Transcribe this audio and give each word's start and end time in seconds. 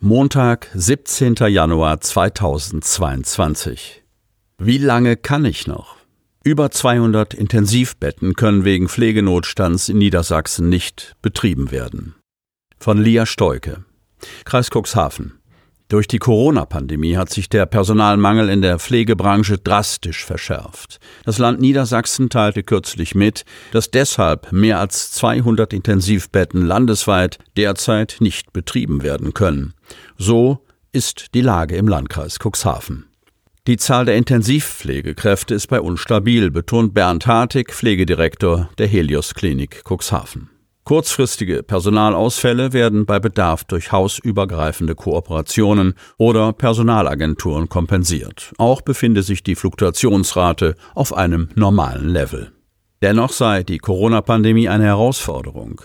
Montag, 0.00 0.70
17. 0.72 1.34
Januar 1.48 2.00
2022. 2.00 4.02
Wie 4.56 4.78
lange 4.78 5.18
kann 5.18 5.44
ich 5.44 5.66
noch? 5.66 6.01
Über 6.44 6.72
200 6.72 7.34
Intensivbetten 7.34 8.34
können 8.34 8.64
wegen 8.64 8.88
Pflegenotstands 8.88 9.88
in 9.88 9.98
Niedersachsen 9.98 10.68
nicht 10.68 11.14
betrieben 11.22 11.70
werden. 11.70 12.16
Von 12.80 13.00
Lia 13.00 13.26
Steuke. 13.26 13.84
Kreis 14.44 14.68
Cuxhaven. 14.74 15.38
Durch 15.86 16.08
die 16.08 16.18
Corona-Pandemie 16.18 17.16
hat 17.16 17.30
sich 17.30 17.48
der 17.48 17.66
Personalmangel 17.66 18.48
in 18.48 18.60
der 18.60 18.80
Pflegebranche 18.80 19.58
drastisch 19.58 20.24
verschärft. 20.24 20.98
Das 21.24 21.38
Land 21.38 21.60
Niedersachsen 21.60 22.28
teilte 22.28 22.64
kürzlich 22.64 23.14
mit, 23.14 23.44
dass 23.70 23.92
deshalb 23.92 24.50
mehr 24.50 24.80
als 24.80 25.12
200 25.12 25.72
Intensivbetten 25.72 26.66
landesweit 26.66 27.38
derzeit 27.56 28.16
nicht 28.18 28.52
betrieben 28.52 29.04
werden 29.04 29.32
können. 29.32 29.74
So 30.18 30.66
ist 30.90 31.34
die 31.34 31.40
Lage 31.40 31.76
im 31.76 31.86
Landkreis 31.86 32.38
Cuxhaven. 32.40 33.11
Die 33.68 33.76
Zahl 33.76 34.06
der 34.06 34.16
Intensivpflegekräfte 34.16 35.54
ist 35.54 35.68
bei 35.68 35.80
uns 35.80 36.00
stabil, 36.00 36.50
betont 36.50 36.94
Bernd 36.94 37.28
Hartig, 37.28 37.72
Pflegedirektor 37.72 38.68
der 38.76 38.88
Helios 38.88 39.34
Klinik 39.34 39.84
Cuxhaven. 39.88 40.50
Kurzfristige 40.82 41.62
Personalausfälle 41.62 42.72
werden 42.72 43.06
bei 43.06 43.20
Bedarf 43.20 43.62
durch 43.62 43.92
hausübergreifende 43.92 44.96
Kooperationen 44.96 45.94
oder 46.18 46.52
Personalagenturen 46.52 47.68
kompensiert. 47.68 48.52
Auch 48.58 48.80
befinde 48.80 49.22
sich 49.22 49.44
die 49.44 49.54
Fluktuationsrate 49.54 50.74
auf 50.96 51.16
einem 51.16 51.48
normalen 51.54 52.08
Level. 52.08 52.50
Dennoch 53.00 53.30
sei 53.30 53.62
die 53.62 53.78
Corona-Pandemie 53.78 54.68
eine 54.68 54.86
Herausforderung. 54.86 55.82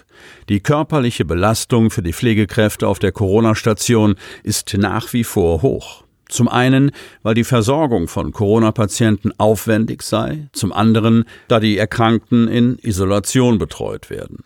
Die 0.49 0.61
körperliche 0.61 1.25
Belastung 1.25 1.91
für 1.91 2.01
die 2.01 2.13
Pflegekräfte 2.13 2.87
auf 2.87 2.97
der 2.97 3.11
Corona-Station 3.11 4.15
ist 4.41 4.75
nach 4.79 5.13
wie 5.13 5.23
vor 5.23 5.61
hoch. 5.61 6.06
Zum 6.29 6.47
einen, 6.47 6.91
weil 7.23 7.33
die 7.33 7.43
Versorgung 7.43 8.07
von 8.07 8.31
Corona-Patienten 8.31 9.31
aufwendig 9.37 10.01
sei, 10.01 10.47
zum 10.51 10.71
anderen, 10.71 11.25
da 11.47 11.59
die 11.59 11.77
Erkrankten 11.77 12.47
in 12.47 12.77
Isolation 12.79 13.57
betreut 13.57 14.09
werden. 14.09 14.43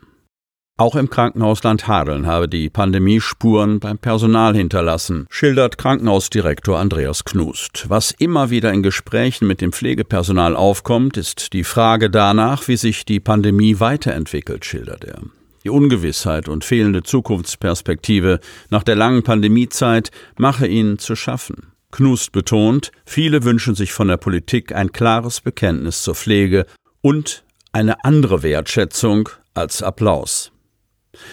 Auch 0.82 0.96
im 0.96 1.12
Krankenhaus 1.12 1.62
Landhadeln 1.62 2.26
habe 2.26 2.50
die 2.50 2.72
Pandemie 2.72 3.22
Spuren 3.22 3.80
beim 3.80 4.00
Personal 4.00 4.56
hinterlassen, 4.56 5.28
schildert 5.30 5.78
Krankenhausdirektor 5.78 6.80
Andreas 6.80 7.24
Knust. 7.24 7.86
Was 7.88 8.10
immer 8.10 8.50
wieder 8.50 8.74
in 8.74 8.82
Gesprächen 8.82 9.48
mit 9.48 9.62
dem 9.62 9.74
Pflegepersonal 9.74 10.56
aufkommt, 10.56 11.18
ist 11.18 11.54
die 11.54 11.64
Frage 11.64 12.10
danach, 12.10 12.68
wie 12.68 12.78
sich 12.78 13.06
die 13.06 13.20
Pandemie 13.20 13.80
weiterentwickelt, 13.80 14.66
schildert 14.66 15.04
er. 15.04 15.22
Die 15.64 15.70
Ungewissheit 15.70 16.50
und 16.50 16.66
fehlende 16.66 17.04
Zukunftsperspektive 17.04 18.40
nach 18.72 18.82
der 18.82 18.96
langen 18.96 19.22
Pandemiezeit 19.22 20.10
mache 20.38 20.66
ihnen 20.66 20.98
zu 20.98 21.16
schaffen. 21.16 21.71
Knust 21.92 22.32
betont, 22.32 22.92
viele 23.06 23.44
wünschen 23.44 23.76
sich 23.76 23.94
von 23.94 24.08
der 24.08 24.18
Politik 24.18 24.74
ein 24.74 24.92
klares 24.92 25.42
Bekenntnis 25.42 26.04
zur 26.04 26.16
Pflege 26.16 26.66
und 27.02 27.44
eine 27.72 28.04
andere 28.04 28.44
Wertschätzung 28.44 29.30
als 29.54 29.84
Applaus. 29.84 30.52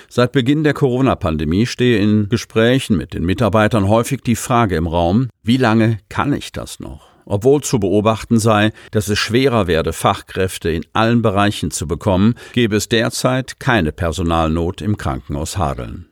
Seit 0.08 0.32
Beginn 0.32 0.64
der 0.64 0.74
Corona-Pandemie 0.74 1.66
stehe 1.66 1.98
in 1.98 2.28
Gesprächen 2.28 2.96
mit 2.96 3.14
den 3.14 3.24
Mitarbeitern 3.24 3.88
häufig 3.88 4.22
die 4.22 4.36
Frage 4.36 4.76
im 4.76 4.86
Raum, 4.86 5.28
wie 5.42 5.56
lange 5.56 5.98
kann 6.08 6.32
ich 6.32 6.52
das 6.52 6.80
noch? 6.80 7.08
Obwohl 7.24 7.62
zu 7.62 7.78
beobachten 7.78 8.38
sei, 8.38 8.72
dass 8.90 9.08
es 9.08 9.18
schwerer 9.18 9.66
werde, 9.66 9.92
Fachkräfte 9.92 10.70
in 10.70 10.84
allen 10.94 11.22
Bereichen 11.22 11.70
zu 11.70 11.86
bekommen, 11.86 12.34
gebe 12.54 12.76
es 12.76 12.88
derzeit 12.88 13.60
keine 13.60 13.92
Personalnot 13.92 14.80
im 14.80 14.96
Krankenhaus 14.96 15.58
Hadeln. 15.58 16.08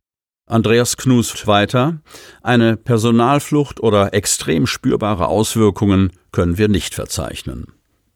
Andreas 0.49 0.97
knust 0.97 1.49
weiter, 1.49 1.99
eine 2.41 2.77
Personalflucht 2.77 3.81
oder 3.81 4.15
extrem 4.15 4.69
spürbare 4.69 5.27
Auswirkungen 5.27 6.13
können 6.31 6.57
wir 6.57 6.69
nicht 6.69 6.95
verzeichnen. 6.95 7.67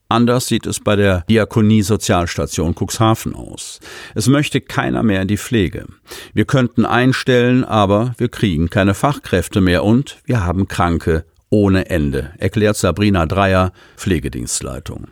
Anders 0.09 0.47
sieht 0.47 0.67
es 0.67 0.79
bei 0.79 0.95
der 0.95 1.25
Diakonie 1.29 1.83
Sozialstation 1.83 2.75
Cuxhaven 2.75 3.35
aus. 3.35 3.81
Es 4.15 4.29
möchte 4.29 4.61
keiner 4.61 5.03
mehr 5.03 5.23
in 5.23 5.29
die 5.29 5.39
Pflege. 5.39 5.87
Wir 6.33 6.45
könnten 6.45 6.85
einstellen, 6.85 7.65
aber 7.65 8.15
wir 8.17 8.29
kriegen 8.29 8.71
keine 8.71 8.95
Fachkräfte 8.95 9.61
mehr 9.61 9.83
und 9.85 10.19
wir 10.25 10.45
haben 10.45 10.69
Kranke 10.69 11.25
ohne 11.49 11.91
Ende, 11.91 12.33
erklärt 12.39 12.77
Sabrina 12.77 13.27
Dreier, 13.27 13.73
Pflegedienstleitung. 13.97 15.09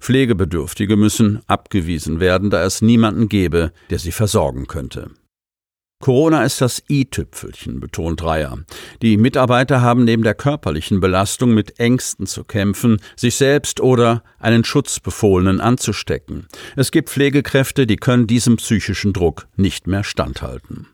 Pflegebedürftige 0.00 0.96
müssen 0.96 1.40
abgewiesen 1.46 2.20
werden, 2.20 2.48
da 2.48 2.64
es 2.64 2.80
niemanden 2.80 3.28
gäbe, 3.28 3.72
der 3.90 3.98
sie 3.98 4.12
versorgen 4.12 4.66
könnte. 4.66 5.10
Corona 6.04 6.44
ist 6.44 6.60
das 6.60 6.82
i-Tüpfelchen, 6.90 7.80
betont 7.80 8.20
Dreier. 8.20 8.58
Die 9.00 9.16
Mitarbeiter 9.16 9.80
haben 9.80 10.04
neben 10.04 10.22
der 10.22 10.34
körperlichen 10.34 11.00
Belastung 11.00 11.54
mit 11.54 11.80
Ängsten 11.80 12.26
zu 12.26 12.44
kämpfen, 12.44 13.00
sich 13.16 13.36
selbst 13.36 13.80
oder 13.80 14.22
einen 14.38 14.64
Schutzbefohlenen 14.64 15.62
anzustecken. 15.62 16.46
Es 16.76 16.90
gibt 16.90 17.08
Pflegekräfte, 17.08 17.86
die 17.86 17.96
können 17.96 18.26
diesem 18.26 18.58
psychischen 18.58 19.14
Druck 19.14 19.46
nicht 19.56 19.86
mehr 19.86 20.04
standhalten. 20.04 20.88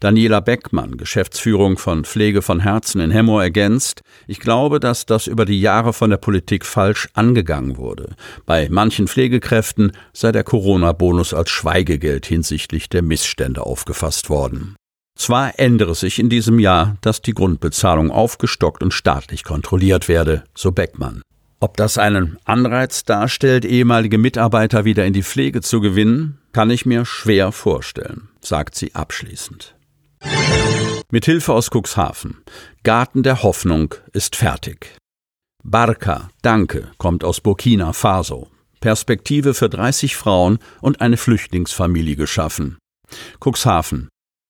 Daniela 0.00 0.40
Beckmann, 0.40 0.96
Geschäftsführung 0.96 1.78
von 1.78 2.04
Pflege 2.04 2.42
von 2.42 2.60
Herzen 2.60 3.00
in 3.00 3.10
Hemmo, 3.10 3.40
ergänzt, 3.40 4.02
ich 4.26 4.40
glaube, 4.40 4.80
dass 4.80 5.06
das 5.06 5.26
über 5.26 5.44
die 5.44 5.60
Jahre 5.60 5.92
von 5.92 6.10
der 6.10 6.16
Politik 6.16 6.64
falsch 6.64 7.08
angegangen 7.14 7.76
wurde. 7.76 8.16
Bei 8.44 8.68
manchen 8.70 9.08
Pflegekräften 9.08 9.92
sei 10.12 10.32
der 10.32 10.44
Corona-Bonus 10.44 11.34
als 11.34 11.50
Schweigegeld 11.50 12.26
hinsichtlich 12.26 12.88
der 12.88 13.02
Missstände 13.02 13.64
aufgefasst 13.64 14.30
worden. 14.30 14.76
Zwar 15.16 15.58
ändere 15.58 15.94
sich 15.94 16.18
in 16.18 16.28
diesem 16.28 16.58
Jahr, 16.58 16.96
dass 17.00 17.22
die 17.22 17.32
Grundbezahlung 17.32 18.10
aufgestockt 18.10 18.82
und 18.82 18.92
staatlich 18.92 19.44
kontrolliert 19.44 20.08
werde, 20.08 20.44
so 20.54 20.72
Beckmann. 20.72 21.22
Ob 21.58 21.78
das 21.78 21.96
einen 21.96 22.36
Anreiz 22.44 23.04
darstellt, 23.04 23.64
ehemalige 23.64 24.18
Mitarbeiter 24.18 24.84
wieder 24.84 25.06
in 25.06 25.14
die 25.14 25.22
Pflege 25.22 25.62
zu 25.62 25.80
gewinnen, 25.80 26.38
kann 26.56 26.70
ich 26.70 26.86
mir 26.86 27.04
schwer 27.04 27.52
vorstellen, 27.52 28.30
sagt 28.40 28.76
sie 28.76 28.94
abschließend. 28.94 29.76
Mit 31.10 31.26
Hilfe 31.26 31.52
aus 31.52 31.68
Cuxhaven. 31.70 32.38
Garten 32.82 33.22
der 33.22 33.42
Hoffnung 33.42 33.94
ist 34.14 34.36
fertig. 34.36 34.96
Barca, 35.62 36.30
danke, 36.40 36.90
kommt 36.96 37.24
aus 37.24 37.42
Burkina 37.42 37.92
Faso. 37.92 38.48
Perspektive 38.80 39.52
für 39.52 39.68
30 39.68 40.16
Frauen 40.16 40.58
und 40.80 41.02
eine 41.02 41.18
Flüchtlingsfamilie 41.18 42.16
geschaffen. 42.16 42.78
Cuxhaven. 43.38 44.08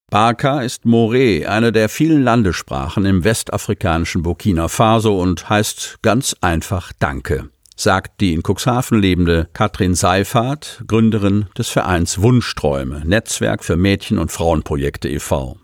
Baka 0.08 0.60
ist 0.60 0.84
Moré, 0.84 1.46
eine 1.46 1.72
der 1.72 1.88
vielen 1.88 2.22
Landessprachen 2.22 3.04
im 3.04 3.24
westafrikanischen 3.24 4.22
Burkina 4.22 4.68
Faso 4.68 5.20
und 5.20 5.48
heißt 5.50 5.96
ganz 6.02 6.36
einfach 6.40 6.92
Danke, 7.00 7.50
sagt 7.76 8.20
die 8.20 8.32
in 8.32 8.42
Cuxhaven 8.42 9.00
lebende 9.00 9.48
Katrin 9.52 9.94
Seifert, 9.94 10.82
Gründerin 10.86 11.46
des 11.56 11.68
Vereins 11.68 12.20
Wunschträume, 12.20 13.02
Netzwerk 13.04 13.62
für 13.62 13.76
Mädchen- 13.76 14.18
und 14.18 14.32
Frauenprojekte 14.32 15.08
e.V. 15.08 15.58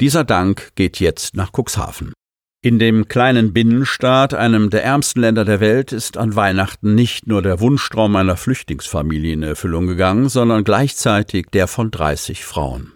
Dieser 0.00 0.24
Dank 0.24 0.70
geht 0.74 0.98
jetzt 0.98 1.36
nach 1.36 1.52
Cuxhaven. 1.52 2.12
In 2.62 2.78
dem 2.78 3.08
kleinen 3.08 3.54
Binnenstaat, 3.54 4.34
einem 4.34 4.68
der 4.68 4.84
ärmsten 4.84 5.20
Länder 5.20 5.46
der 5.46 5.60
Welt, 5.60 5.92
ist 5.92 6.18
an 6.18 6.36
Weihnachten 6.36 6.94
nicht 6.94 7.26
nur 7.26 7.40
der 7.40 7.60
Wunschtraum 7.60 8.16
einer 8.16 8.36
Flüchtlingsfamilie 8.36 9.32
in 9.32 9.42
Erfüllung 9.42 9.86
gegangen, 9.86 10.28
sondern 10.28 10.62
gleichzeitig 10.62 11.46
der 11.54 11.68
von 11.68 11.90
30 11.90 12.44
Frauen. 12.44 12.92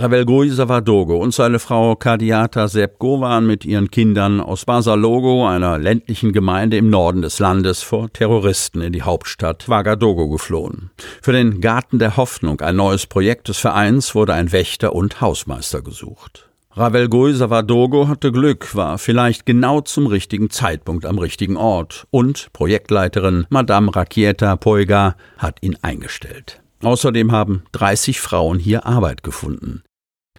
Ravelgui 0.00 0.48
Savadogo 0.48 1.18
und 1.18 1.34
seine 1.34 1.58
Frau 1.58 1.94
Kadiata 1.94 2.68
Sepko 2.68 3.20
waren 3.20 3.46
mit 3.46 3.66
ihren 3.66 3.90
Kindern 3.90 4.40
aus 4.40 4.64
Basalogo, 4.64 5.46
einer 5.46 5.76
ländlichen 5.76 6.32
Gemeinde 6.32 6.78
im 6.78 6.88
Norden 6.88 7.20
des 7.20 7.38
Landes, 7.38 7.82
vor 7.82 8.10
Terroristen 8.10 8.80
in 8.80 8.94
die 8.94 9.02
Hauptstadt 9.02 9.68
Ouagadougou 9.68 10.30
geflohen. 10.30 10.90
Für 11.20 11.32
den 11.32 11.60
Garten 11.60 11.98
der 11.98 12.16
Hoffnung, 12.16 12.62
ein 12.62 12.76
neues 12.76 13.06
Projekt 13.06 13.48
des 13.48 13.58
Vereins, 13.58 14.14
wurde 14.14 14.32
ein 14.32 14.52
Wächter 14.52 14.94
und 14.94 15.20
Hausmeister 15.20 15.82
gesucht. 15.82 16.48
Ravel 16.72 17.10
Guy 17.10 17.34
hatte 17.34 18.32
Glück, 18.32 18.74
war 18.74 18.96
vielleicht 18.96 19.44
genau 19.44 19.82
zum 19.82 20.06
richtigen 20.06 20.48
Zeitpunkt 20.48 21.04
am 21.04 21.18
richtigen 21.18 21.58
Ort 21.58 22.06
und 22.10 22.48
Projektleiterin 22.54 23.44
Madame 23.50 23.94
Rakieta 23.94 24.56
Poiga 24.56 25.16
hat 25.36 25.58
ihn 25.60 25.76
eingestellt. 25.82 26.62
Außerdem 26.82 27.32
haben 27.32 27.64
30 27.72 28.22
Frauen 28.22 28.58
hier 28.58 28.86
Arbeit 28.86 29.22
gefunden. 29.22 29.82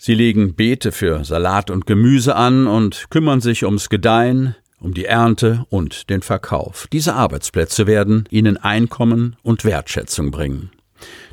Sie 0.03 0.15
legen 0.15 0.56
Beete 0.56 0.92
für 0.92 1.24
Salat 1.24 1.69
und 1.69 1.86
Gemüse 1.86 2.36
an 2.36 2.65
und 2.65 3.12
kümmern 3.12 3.39
sich 3.39 3.65
ums 3.65 3.88
Gedeihen, 3.88 4.56
um 4.80 4.95
die 4.95 5.06
Ernte 5.06 5.63
und 5.69 6.09
den 6.09 6.24
Verkauf. 6.24 6.88
Diese 6.92 7.13
Arbeitsplätze 7.13 7.86
werden 7.86 8.27
ihnen 8.31 8.57
Einkommen 8.57 9.36
und 9.44 9.63
Wertschätzung 9.63 10.31
bringen. 10.31 10.71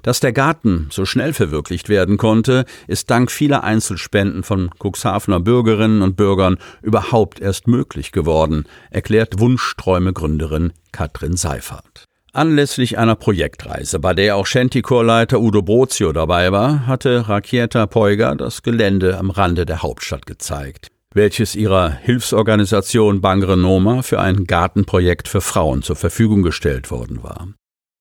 Dass 0.03 0.21
der 0.21 0.35
Garten 0.35 0.89
so 0.91 1.07
schnell 1.07 1.33
verwirklicht 1.33 1.89
werden 1.89 2.19
konnte, 2.19 2.67
ist 2.87 3.09
dank 3.09 3.33
vieler 3.33 3.65
Einzelspenden 3.65 4.43
von 4.43 4.69
Cuxhavener 4.79 5.41
Bürgerinnen 5.41 6.03
und 6.03 6.19
Bürgern 6.19 6.59
überhaupt 6.83 7.41
erst 7.41 7.69
möglich 7.69 8.13
geworden, 8.13 8.67
erklärt 8.91 9.41
Wunschträume-Gründerin 9.41 10.75
Katrin 10.93 11.39
Seifert. 11.39 12.08
Anlässlich 12.33 12.99
einer 12.99 13.15
Projektreise, 13.15 13.99
bei 13.99 14.13
der 14.13 14.37
auch 14.37 14.47
Shanty-Chorleiter 14.47 15.41
Udo 15.41 15.63
Brozio 15.63 16.13
dabei 16.13 16.53
war, 16.53 16.87
hatte 16.87 17.29
Rakieta 17.29 17.87
Poiga 17.87 18.35
das 18.35 18.63
Gelände 18.63 19.19
am 19.19 19.31
Rande 19.31 19.65
der 19.65 19.83
Hauptstadt 19.83 20.27
gezeigt, 20.27 20.89
welches 21.15 21.57
ihrer 21.57 21.91
Hilfsorganisation 21.91 23.23
Bangre 23.23 23.57
Noma 23.57 24.03
für 24.03 24.21
ein 24.21 24.45
Gartenprojekt 24.45 25.27
für 25.27 25.41
Frauen 25.41 25.83
zur 25.83 25.97
Verfügung 25.97 26.43
gestellt 26.43 26.91
worden 26.91 27.23
war. 27.23 27.49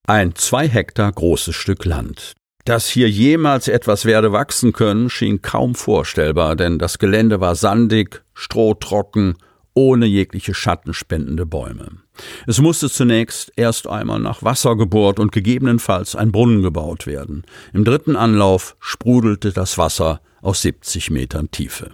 Ein 0.07 0.35
zwei 0.35 0.67
Hektar 0.67 1.11
großes 1.11 1.55
Stück 1.55 1.85
Land. 1.85 2.33
Dass 2.65 2.89
hier 2.89 3.09
jemals 3.09 3.69
etwas 3.69 4.03
werde 4.03 4.33
wachsen 4.33 4.73
können, 4.73 5.09
schien 5.09 5.41
kaum 5.41 5.73
vorstellbar, 5.73 6.57
denn 6.57 6.79
das 6.79 6.99
Gelände 6.99 7.39
war 7.39 7.55
sandig, 7.55 8.23
strohtrocken, 8.33 9.37
ohne 9.77 10.07
jegliche 10.07 10.55
schattenspendende 10.55 11.45
Bäume. 11.45 11.89
Es 12.47 12.59
musste 12.59 12.89
zunächst 12.89 13.51
erst 13.55 13.85
einmal 13.85 14.19
nach 14.19 14.41
Wasser 14.41 14.75
gebohrt 14.75 15.19
und 15.19 15.31
gegebenenfalls 15.31 16.15
ein 16.15 16.31
Brunnen 16.31 16.63
gebaut 16.63 17.05
werden. 17.05 17.43
Im 17.73 17.85
dritten 17.85 18.15
Anlauf 18.15 18.75
sprudelte 18.79 19.53
das 19.53 19.77
Wasser 19.77 20.19
aus 20.41 20.63
70 20.63 21.11
Metern 21.11 21.51
Tiefe. 21.51 21.91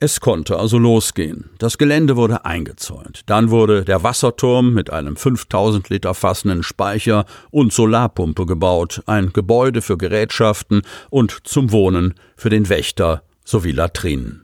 Es 0.00 0.18
konnte 0.18 0.58
also 0.58 0.76
losgehen. 0.76 1.50
Das 1.58 1.78
Gelände 1.78 2.16
wurde 2.16 2.44
eingezäunt. 2.44 3.22
Dann 3.26 3.50
wurde 3.50 3.84
der 3.84 4.02
Wasserturm 4.02 4.74
mit 4.74 4.90
einem 4.90 5.14
5000 5.14 5.90
Liter 5.90 6.14
fassenden 6.14 6.64
Speicher 6.64 7.26
und 7.52 7.72
Solarpumpe 7.72 8.44
gebaut, 8.44 9.04
ein 9.06 9.32
Gebäude 9.32 9.82
für 9.82 9.96
Gerätschaften 9.96 10.82
und 11.10 11.46
zum 11.46 11.70
Wohnen 11.70 12.14
für 12.36 12.50
den 12.50 12.68
Wächter 12.68 13.22
sowie 13.44 13.70
Latrinen. 13.70 14.43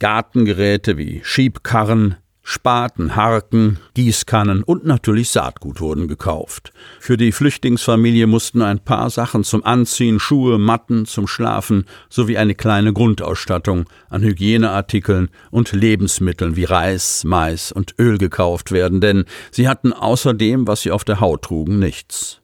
Gartengeräte 0.00 0.98
wie 0.98 1.20
Schiebkarren, 1.22 2.16
Spaten, 2.42 3.14
Harken, 3.14 3.78
Gießkannen 3.94 4.62
und 4.62 4.84
natürlich 4.84 5.28
Saatgut 5.28 5.80
wurden 5.80 6.08
gekauft. 6.08 6.72
Für 6.98 7.16
die 7.16 7.32
Flüchtlingsfamilie 7.32 8.26
mussten 8.26 8.62
ein 8.62 8.80
paar 8.80 9.10
Sachen 9.10 9.44
zum 9.44 9.62
Anziehen, 9.62 10.18
Schuhe, 10.18 10.58
Matten 10.58 11.04
zum 11.04 11.28
Schlafen 11.28 11.84
sowie 12.08 12.38
eine 12.38 12.54
kleine 12.54 12.92
Grundausstattung 12.92 13.84
an 14.08 14.22
Hygieneartikeln 14.22 15.28
und 15.50 15.72
Lebensmitteln 15.72 16.56
wie 16.56 16.64
Reis, 16.64 17.22
Mais 17.24 17.70
und 17.70 17.94
Öl 17.98 18.18
gekauft 18.18 18.72
werden, 18.72 19.00
denn 19.00 19.26
sie 19.52 19.68
hatten 19.68 19.92
außerdem, 19.92 20.66
was 20.66 20.80
sie 20.80 20.90
auf 20.90 21.04
der 21.04 21.20
Haut 21.20 21.42
trugen, 21.42 21.78
nichts. 21.78 22.40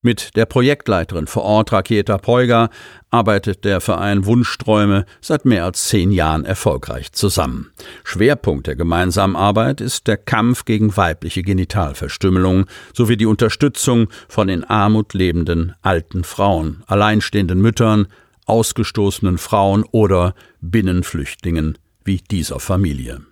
Mit 0.00 0.36
der 0.36 0.46
Projektleiterin 0.46 1.26
vor 1.26 1.42
Ort 1.42 1.72
Raketa 1.72 2.18
Poiga 2.18 2.70
arbeitet 3.10 3.64
der 3.64 3.80
Verein 3.80 4.26
Wunschträume 4.26 5.06
seit 5.20 5.44
mehr 5.44 5.64
als 5.64 5.88
zehn 5.88 6.12
Jahren 6.12 6.44
erfolgreich 6.44 7.10
zusammen. 7.10 7.72
Schwerpunkt 8.04 8.68
der 8.68 8.76
gemeinsamen 8.76 9.34
Arbeit 9.34 9.80
ist 9.80 10.06
der 10.06 10.16
Kampf 10.16 10.64
gegen 10.64 10.96
weibliche 10.96 11.42
Genitalverstümmelung 11.42 12.66
sowie 12.94 13.16
die 13.16 13.26
Unterstützung 13.26 14.06
von 14.28 14.48
in 14.48 14.62
Armut 14.62 15.14
lebenden 15.14 15.74
alten 15.82 16.22
Frauen, 16.22 16.84
alleinstehenden 16.86 17.60
Müttern, 17.60 18.06
ausgestoßenen 18.46 19.36
Frauen 19.36 19.84
oder 19.90 20.36
Binnenflüchtlingen 20.60 21.76
wie 22.04 22.18
dieser 22.18 22.60
Familie. 22.60 23.22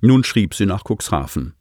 Nun 0.00 0.24
schrieb 0.24 0.54
sie 0.54 0.64
nach 0.64 0.84
Cuxhaven. 0.84 1.52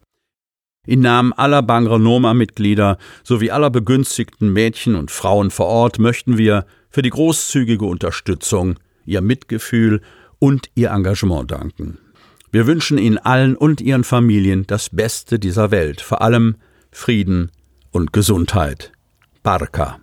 Im 0.85 0.99
Namen 0.99 1.31
aller 1.31 1.61
Bangrenoma-Mitglieder 1.61 2.97
sowie 3.23 3.51
aller 3.51 3.69
begünstigten 3.69 4.51
Mädchen 4.51 4.95
und 4.95 5.11
Frauen 5.11 5.49
vor 5.49 5.67
Ort 5.67 5.97
möchten 5.97 6.37
wir 6.37 6.65
für 6.89 7.01
die 7.01 7.09
großzügige 7.09 7.85
Unterstützung, 7.85 8.75
ihr 9.05 9.21
Mitgefühl 9.21 10.01
und 10.39 10.69
ihr 10.75 10.89
Engagement 10.91 11.51
danken. 11.51 11.99
Wir 12.51 12.67
wünschen 12.67 12.97
Ihnen 12.97 13.17
allen 13.17 13.55
und 13.55 13.79
Ihren 13.79 14.03
Familien 14.03 14.67
das 14.67 14.89
Beste 14.89 15.39
dieser 15.39 15.71
Welt, 15.71 16.01
vor 16.01 16.21
allem 16.21 16.57
Frieden 16.91 17.49
und 17.91 18.11
Gesundheit. 18.11 18.91
Barca. 19.41 20.02